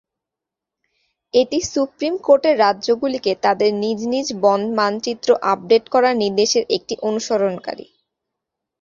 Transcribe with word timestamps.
এটি 1.33 1.59
সুপ্রীম 1.71 2.13
কোর্টের 2.19 2.55
রাজ্যগুলিকে 2.59 3.31
তাদের 3.45 3.69
নিজ 3.83 3.99
নিজ 4.13 4.27
বন 4.43 4.61
মানচিত্র 4.77 5.29
আপডেট 5.51 5.83
করার 5.93 6.15
নির্দেশের 6.23 6.63
একটি 6.77 6.93
অনুসরণকারী। 7.07 7.85